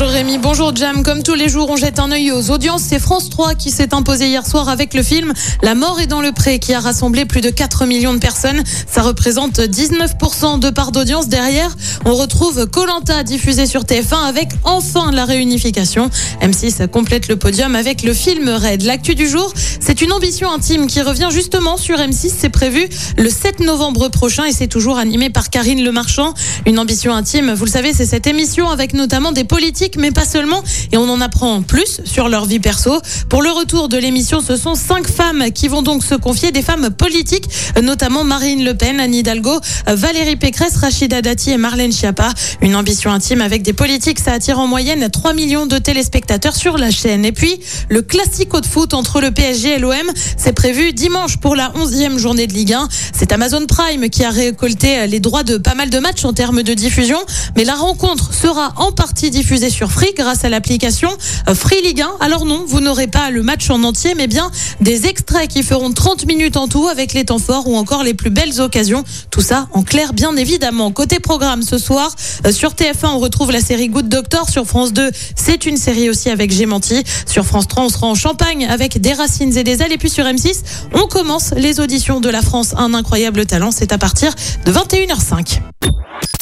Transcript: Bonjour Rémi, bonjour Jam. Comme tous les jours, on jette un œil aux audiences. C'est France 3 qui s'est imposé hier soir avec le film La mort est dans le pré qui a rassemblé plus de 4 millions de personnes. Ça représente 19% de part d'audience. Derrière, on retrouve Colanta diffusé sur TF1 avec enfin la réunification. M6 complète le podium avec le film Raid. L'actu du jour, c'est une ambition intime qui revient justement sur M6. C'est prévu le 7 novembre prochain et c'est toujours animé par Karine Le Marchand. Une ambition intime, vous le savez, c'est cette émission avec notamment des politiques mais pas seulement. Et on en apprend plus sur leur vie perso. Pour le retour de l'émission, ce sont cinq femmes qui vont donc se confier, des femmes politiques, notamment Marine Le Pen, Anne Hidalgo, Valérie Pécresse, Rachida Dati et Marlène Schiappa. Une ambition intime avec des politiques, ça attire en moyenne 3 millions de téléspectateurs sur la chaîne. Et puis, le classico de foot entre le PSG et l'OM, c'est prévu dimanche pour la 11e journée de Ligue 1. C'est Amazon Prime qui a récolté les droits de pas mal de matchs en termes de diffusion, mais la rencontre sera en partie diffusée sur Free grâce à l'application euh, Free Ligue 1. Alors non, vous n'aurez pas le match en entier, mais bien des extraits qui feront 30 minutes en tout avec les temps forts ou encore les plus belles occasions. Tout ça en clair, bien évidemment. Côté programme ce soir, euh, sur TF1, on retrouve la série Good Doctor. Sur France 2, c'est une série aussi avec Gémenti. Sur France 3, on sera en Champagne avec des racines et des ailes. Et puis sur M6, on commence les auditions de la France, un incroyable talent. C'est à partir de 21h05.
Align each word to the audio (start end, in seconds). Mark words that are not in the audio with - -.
Bonjour 0.00 0.14
Rémi, 0.14 0.38
bonjour 0.38 0.74
Jam. 0.74 1.02
Comme 1.02 1.22
tous 1.22 1.34
les 1.34 1.50
jours, 1.50 1.68
on 1.68 1.76
jette 1.76 1.98
un 1.98 2.10
œil 2.10 2.32
aux 2.32 2.50
audiences. 2.50 2.84
C'est 2.88 2.98
France 2.98 3.28
3 3.28 3.54
qui 3.54 3.70
s'est 3.70 3.92
imposé 3.92 4.28
hier 4.28 4.46
soir 4.46 4.70
avec 4.70 4.94
le 4.94 5.02
film 5.02 5.34
La 5.62 5.74
mort 5.74 6.00
est 6.00 6.06
dans 6.06 6.22
le 6.22 6.32
pré 6.32 6.58
qui 6.58 6.72
a 6.72 6.80
rassemblé 6.80 7.26
plus 7.26 7.42
de 7.42 7.50
4 7.50 7.84
millions 7.84 8.14
de 8.14 8.18
personnes. 8.18 8.62
Ça 8.90 9.02
représente 9.02 9.58
19% 9.58 10.58
de 10.58 10.70
part 10.70 10.92
d'audience. 10.92 11.28
Derrière, 11.28 11.76
on 12.06 12.14
retrouve 12.14 12.66
Colanta 12.66 13.24
diffusé 13.24 13.66
sur 13.66 13.82
TF1 13.82 14.26
avec 14.26 14.48
enfin 14.64 15.12
la 15.12 15.26
réunification. 15.26 16.08
M6 16.40 16.88
complète 16.88 17.28
le 17.28 17.36
podium 17.36 17.76
avec 17.76 18.02
le 18.02 18.14
film 18.14 18.48
Raid. 18.48 18.80
L'actu 18.84 19.14
du 19.14 19.28
jour, 19.28 19.52
c'est 19.80 20.00
une 20.00 20.12
ambition 20.12 20.50
intime 20.50 20.86
qui 20.86 21.02
revient 21.02 21.28
justement 21.30 21.76
sur 21.76 21.98
M6. 21.98 22.32
C'est 22.38 22.48
prévu 22.48 22.88
le 23.18 23.28
7 23.28 23.60
novembre 23.60 24.08
prochain 24.08 24.46
et 24.46 24.52
c'est 24.52 24.66
toujours 24.66 24.96
animé 24.96 25.28
par 25.28 25.50
Karine 25.50 25.84
Le 25.84 25.92
Marchand. 25.92 26.32
Une 26.64 26.78
ambition 26.78 27.14
intime, 27.14 27.52
vous 27.52 27.66
le 27.66 27.70
savez, 27.70 27.92
c'est 27.92 28.06
cette 28.06 28.26
émission 28.26 28.70
avec 28.70 28.94
notamment 28.94 29.32
des 29.32 29.44
politiques 29.44 29.89
mais 29.96 30.10
pas 30.10 30.24
seulement. 30.24 30.62
Et 30.92 30.96
on 30.96 31.08
en 31.08 31.20
apprend 31.20 31.62
plus 31.62 32.00
sur 32.04 32.28
leur 32.28 32.44
vie 32.44 32.60
perso. 32.60 33.00
Pour 33.28 33.42
le 33.42 33.50
retour 33.50 33.88
de 33.88 33.96
l'émission, 33.96 34.40
ce 34.40 34.56
sont 34.56 34.74
cinq 34.74 35.08
femmes 35.08 35.50
qui 35.52 35.68
vont 35.68 35.82
donc 35.82 36.04
se 36.04 36.14
confier, 36.14 36.52
des 36.52 36.62
femmes 36.62 36.90
politiques, 36.90 37.48
notamment 37.82 38.24
Marine 38.24 38.64
Le 38.64 38.74
Pen, 38.74 39.00
Anne 39.00 39.14
Hidalgo, 39.14 39.60
Valérie 39.86 40.36
Pécresse, 40.36 40.76
Rachida 40.76 41.22
Dati 41.22 41.50
et 41.50 41.56
Marlène 41.56 41.92
Schiappa. 41.92 42.30
Une 42.60 42.76
ambition 42.76 43.10
intime 43.10 43.40
avec 43.40 43.62
des 43.62 43.72
politiques, 43.72 44.18
ça 44.18 44.32
attire 44.32 44.58
en 44.58 44.66
moyenne 44.66 45.08
3 45.08 45.32
millions 45.34 45.66
de 45.66 45.78
téléspectateurs 45.78 46.56
sur 46.56 46.78
la 46.78 46.90
chaîne. 46.90 47.24
Et 47.24 47.32
puis, 47.32 47.60
le 47.88 48.02
classico 48.02 48.60
de 48.60 48.66
foot 48.66 48.94
entre 48.94 49.20
le 49.20 49.30
PSG 49.30 49.76
et 49.76 49.78
l'OM, 49.78 49.94
c'est 50.36 50.52
prévu 50.52 50.92
dimanche 50.92 51.38
pour 51.38 51.56
la 51.56 51.70
11e 51.70 52.18
journée 52.18 52.46
de 52.46 52.52
Ligue 52.52 52.74
1. 52.74 52.88
C'est 53.12 53.32
Amazon 53.32 53.64
Prime 53.66 54.08
qui 54.10 54.24
a 54.24 54.30
récolté 54.30 55.06
les 55.06 55.20
droits 55.20 55.42
de 55.42 55.56
pas 55.56 55.74
mal 55.74 55.90
de 55.90 55.98
matchs 55.98 56.24
en 56.24 56.32
termes 56.32 56.62
de 56.62 56.74
diffusion, 56.74 57.18
mais 57.56 57.64
la 57.64 57.74
rencontre 57.74 58.34
sera 58.34 58.72
en 58.76 58.92
partie 58.92 59.30
diffusée 59.30 59.70
sur 59.70 59.79
Free 59.88 60.12
grâce 60.16 60.44
à 60.44 60.48
l'application 60.48 61.10
euh, 61.48 61.54
Free 61.54 61.80
Ligue 61.82 62.02
1. 62.02 62.16
Alors 62.20 62.44
non, 62.44 62.64
vous 62.66 62.80
n'aurez 62.80 63.06
pas 63.06 63.30
le 63.30 63.42
match 63.42 63.70
en 63.70 63.82
entier, 63.82 64.14
mais 64.14 64.26
bien 64.26 64.50
des 64.80 65.06
extraits 65.06 65.48
qui 65.48 65.62
feront 65.62 65.92
30 65.92 66.26
minutes 66.26 66.56
en 66.56 66.68
tout 66.68 66.88
avec 66.88 67.12
les 67.12 67.24
temps 67.24 67.38
forts 67.38 67.68
ou 67.68 67.76
encore 67.76 68.02
les 68.02 68.14
plus 68.14 68.30
belles 68.30 68.60
occasions. 68.60 69.04
Tout 69.30 69.40
ça 69.40 69.68
en 69.72 69.82
clair, 69.82 70.12
bien 70.12 70.36
évidemment. 70.36 70.90
Côté 70.90 71.20
programme 71.20 71.62
ce 71.62 71.78
soir, 71.78 72.14
euh, 72.46 72.52
sur 72.52 72.72
TF1, 72.72 73.08
on 73.14 73.18
retrouve 73.18 73.52
la 73.52 73.60
série 73.60 73.88
Good 73.88 74.08
Doctor. 74.08 74.48
Sur 74.48 74.66
France 74.66 74.92
2, 74.92 75.10
c'est 75.36 75.66
une 75.66 75.76
série 75.76 76.10
aussi 76.10 76.30
avec 76.30 76.52
Gémenti. 76.52 77.02
Sur 77.26 77.44
France 77.44 77.68
3, 77.68 77.84
on 77.84 77.88
sera 77.88 78.06
en 78.06 78.14
Champagne 78.14 78.66
avec 78.66 79.00
des 79.00 79.12
racines 79.12 79.56
et 79.56 79.64
des 79.64 79.82
ailes. 79.82 79.92
Et 79.92 79.98
puis 79.98 80.10
sur 80.10 80.24
M6, 80.24 80.62
on 80.94 81.06
commence 81.06 81.52
les 81.56 81.80
auditions 81.80 82.20
de 82.20 82.28
la 82.28 82.42
France, 82.42 82.74
un 82.76 82.94
incroyable 82.94 83.46
talent. 83.46 83.70
C'est 83.70 83.92
à 83.92 83.98
partir 83.98 84.34
de 84.64 84.72
21h05. 84.72 85.60